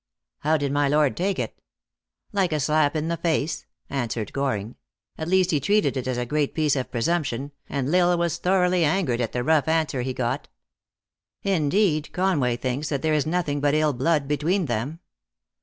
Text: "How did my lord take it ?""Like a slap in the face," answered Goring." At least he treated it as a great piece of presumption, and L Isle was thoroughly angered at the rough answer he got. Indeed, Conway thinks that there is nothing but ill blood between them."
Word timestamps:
"How 0.39 0.57
did 0.57 0.71
my 0.71 0.87
lord 0.87 1.15
take 1.15 1.37
it 1.37 1.61
?""Like 2.31 2.51
a 2.51 2.59
slap 2.59 2.95
in 2.95 3.07
the 3.07 3.17
face," 3.17 3.67
answered 3.87 4.33
Goring." 4.33 4.75
At 5.19 5.27
least 5.27 5.51
he 5.51 5.59
treated 5.59 5.95
it 5.95 6.07
as 6.07 6.17
a 6.17 6.25
great 6.25 6.55
piece 6.55 6.75
of 6.75 6.89
presumption, 6.89 7.51
and 7.69 7.93
L 7.93 8.09
Isle 8.09 8.17
was 8.17 8.39
thoroughly 8.39 8.83
angered 8.83 9.21
at 9.21 9.31
the 9.31 9.43
rough 9.43 9.67
answer 9.67 10.01
he 10.01 10.15
got. 10.15 10.47
Indeed, 11.43 12.11
Conway 12.13 12.57
thinks 12.57 12.89
that 12.89 13.03
there 13.03 13.13
is 13.13 13.27
nothing 13.27 13.61
but 13.61 13.75
ill 13.75 13.93
blood 13.93 14.27
between 14.27 14.65
them." 14.65 15.01